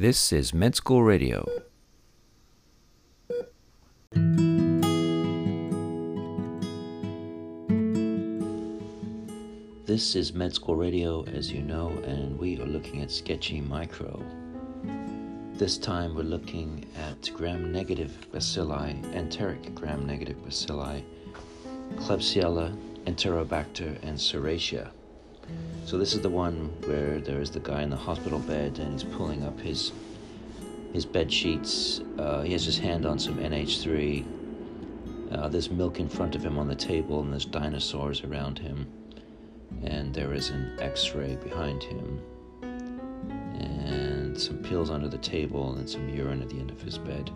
This 0.00 0.32
is 0.32 0.54
Med 0.54 0.74
School 0.74 1.02
Radio. 1.02 1.46
This 9.84 10.16
is 10.16 10.32
Med 10.32 10.54
School 10.54 10.76
Radio, 10.76 11.26
as 11.26 11.52
you 11.52 11.60
know, 11.60 11.88
and 12.06 12.38
we 12.38 12.58
are 12.58 12.64
looking 12.64 13.02
at 13.02 13.10
Sketchy 13.10 13.60
Micro. 13.60 14.24
This 15.56 15.76
time 15.76 16.14
we're 16.14 16.22
looking 16.22 16.86
at 16.96 17.30
gram 17.34 17.70
negative 17.70 18.26
bacilli, 18.32 19.04
enteric 19.14 19.74
gram 19.74 20.06
negative 20.06 20.38
bacilli, 20.38 21.04
Klebsiella, 21.96 22.74
Enterobacter, 23.04 24.02
and 24.02 24.16
Serratia. 24.16 24.92
So 25.84 25.98
this 25.98 26.14
is 26.14 26.20
the 26.20 26.30
one 26.30 26.70
where 26.84 27.18
there 27.18 27.40
is 27.40 27.50
the 27.50 27.60
guy 27.60 27.82
in 27.82 27.90
the 27.90 27.96
hospital 27.96 28.38
bed 28.38 28.78
and 28.78 28.92
he's 28.92 29.04
pulling 29.04 29.44
up 29.44 29.58
his 29.60 29.92
his 30.92 31.06
bed 31.06 31.32
sheets. 31.32 32.00
Uh, 32.18 32.42
he 32.42 32.52
has 32.52 32.64
his 32.64 32.78
hand 32.78 33.06
on 33.06 33.18
some 33.18 33.36
NH3. 33.36 34.24
Uh, 35.32 35.48
there's 35.48 35.70
milk 35.70 36.00
in 36.00 36.08
front 36.08 36.34
of 36.34 36.44
him 36.44 36.58
on 36.58 36.66
the 36.66 36.74
table, 36.74 37.20
and 37.20 37.32
there's 37.32 37.44
dinosaurs 37.44 38.24
around 38.24 38.58
him. 38.58 38.86
And 39.84 40.12
there 40.12 40.32
is 40.32 40.50
an 40.50 40.76
X-ray 40.80 41.36
behind 41.36 41.82
him, 41.84 42.20
and 42.62 44.38
some 44.38 44.58
pills 44.58 44.90
under 44.90 45.08
the 45.08 45.18
table, 45.18 45.74
and 45.74 45.88
some 45.88 46.08
urine 46.08 46.42
at 46.42 46.50
the 46.50 46.58
end 46.58 46.70
of 46.70 46.82
his 46.82 46.98
bed. 46.98 47.30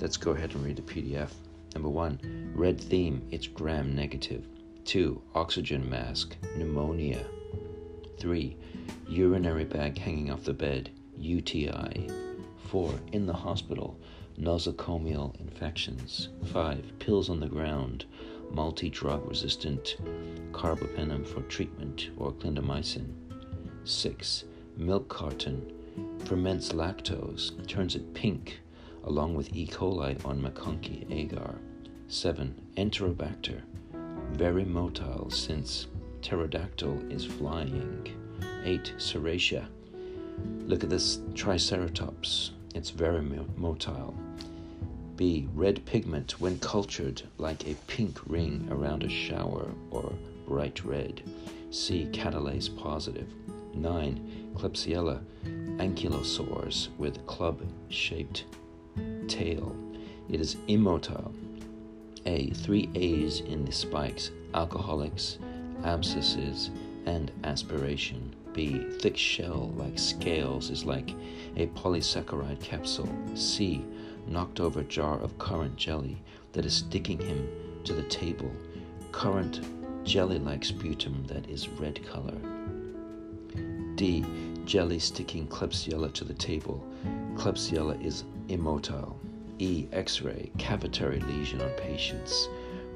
Let's 0.00 0.18
go 0.18 0.32
ahead 0.32 0.54
and 0.54 0.62
read 0.62 0.76
the 0.76 0.82
PDF. 0.82 1.30
Number 1.74 1.88
one, 1.88 2.52
red 2.54 2.78
theme. 2.78 3.26
It's 3.30 3.46
gram 3.46 3.96
negative. 3.96 4.46
Two, 4.86 5.20
oxygen 5.34 5.90
mask. 5.90 6.36
Pneumonia. 6.56 7.26
Three, 8.20 8.56
urinary 9.08 9.64
bag 9.64 9.98
hanging 9.98 10.30
off 10.30 10.44
the 10.44 10.54
bed. 10.54 10.90
UTI. 11.18 12.08
4. 12.68 12.94
In 13.10 13.26
the 13.26 13.32
hospital, 13.32 13.98
nosocomial 14.38 15.38
infections. 15.40 16.28
5. 16.52 17.00
Pills 17.00 17.28
on 17.28 17.40
the 17.40 17.48
ground, 17.48 18.04
multi 18.52 18.88
drug 18.88 19.28
resistant 19.28 19.96
carbapenem 20.52 21.26
for 21.26 21.42
treatment 21.42 22.10
or 22.16 22.30
clindamycin. 22.30 23.12
6. 23.82 24.44
Milk 24.76 25.08
carton 25.08 25.72
ferments 26.24 26.70
lactose, 26.72 27.66
turns 27.66 27.96
it 27.96 28.14
pink, 28.14 28.60
along 29.02 29.34
with 29.34 29.52
E. 29.52 29.66
coli 29.66 30.24
on 30.24 30.40
MacConkey 30.40 31.10
agar. 31.10 31.56
7. 32.06 32.54
Enterobacter, 32.76 33.62
very 34.36 34.66
motile 34.66 35.32
since 35.32 35.86
pterodactyl 36.20 37.10
is 37.10 37.24
flying. 37.24 38.06
8. 38.64 38.92
Serratia. 38.98 39.66
Look 40.66 40.84
at 40.84 40.90
this 40.90 41.20
Triceratops. 41.34 42.50
It's 42.74 42.90
very 42.90 43.22
motile. 43.22 44.14
B. 45.16 45.48
Red 45.54 45.86
pigment 45.86 46.38
when 46.38 46.58
cultured 46.58 47.22
like 47.38 47.66
a 47.66 47.76
pink 47.86 48.20
ring 48.26 48.68
around 48.70 49.04
a 49.04 49.08
shower 49.08 49.70
or 49.90 50.12
bright 50.46 50.84
red. 50.84 51.22
C. 51.70 52.06
Catalase 52.12 52.68
positive. 52.76 53.28
9. 53.74 54.52
Klebsiella 54.54 55.24
ankylosaurs 55.78 56.88
with 56.98 57.26
club 57.26 57.62
shaped 57.88 58.44
tail. 59.28 59.74
It 60.28 60.40
is 60.40 60.56
immotile. 60.68 61.32
A. 62.26 62.50
Three 62.50 62.90
A's 62.94 63.40
in 63.40 63.64
the 63.64 63.72
spikes 63.72 64.30
alcoholics, 64.54 65.38
abscesses, 65.84 66.70
and 67.06 67.30
aspiration. 67.44 68.34
B. 68.52 68.86
Thick 68.98 69.16
shell 69.16 69.72
like 69.76 69.98
scales 69.98 70.70
is 70.70 70.84
like 70.84 71.10
a 71.56 71.66
polysaccharide 71.68 72.60
capsule. 72.60 73.08
C. 73.34 73.84
Knocked 74.26 74.60
over 74.60 74.82
jar 74.82 75.20
of 75.20 75.38
currant 75.38 75.76
jelly 75.76 76.20
that 76.52 76.64
is 76.64 76.74
sticking 76.74 77.20
him 77.20 77.48
to 77.84 77.92
the 77.92 78.02
table. 78.04 78.50
Currant 79.12 79.60
jelly 80.04 80.38
like 80.38 80.64
sputum 80.64 81.24
that 81.26 81.48
is 81.48 81.68
red 81.68 82.00
color. 82.06 82.38
D. 83.94 84.24
Jelly 84.64 84.98
sticking 84.98 85.46
Klebsiella 85.46 86.12
to 86.14 86.24
the 86.24 86.34
table. 86.34 86.84
Klebsiella 87.34 88.02
is 88.04 88.24
immotile. 88.48 89.14
E. 89.58 89.88
X 89.92 90.20
ray, 90.22 90.50
cavitary 90.58 91.26
lesion 91.26 91.60
on 91.60 91.70
patients. 91.70 92.48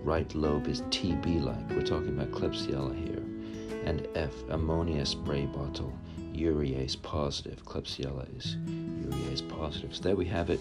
Right 0.02 0.32
lobe 0.34 0.68
is 0.68 0.82
TB 0.82 1.42
like. 1.42 1.70
We're 1.70 1.82
talking 1.82 2.08
about 2.08 2.30
Klebsiella 2.32 2.94
here 2.96 3.22
and 3.84 4.06
F. 4.14 4.32
Ammonia 4.50 5.06
spray 5.06 5.46
bottle, 5.46 5.92
urease 6.34 7.00
positive. 7.00 7.64
Klebsiella 7.64 8.26
is 8.36 8.56
urease 8.66 9.48
positive. 9.48 9.94
So 9.94 10.02
there 10.02 10.16
we 10.16 10.26
have 10.26 10.50
it. 10.50 10.60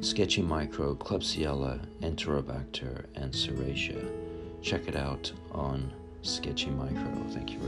Sketchy 0.00 0.42
micro, 0.42 0.94
Klebsiella, 0.94 1.80
Enterobacter, 2.00 3.06
and 3.14 3.32
Serratia. 3.32 4.08
Check 4.62 4.88
it 4.88 4.96
out 4.96 5.32
on 5.52 5.92
Sketchy 6.22 6.70
Micro. 6.70 7.24
Thank 7.30 7.52
you 7.52 7.58
very 7.58 7.67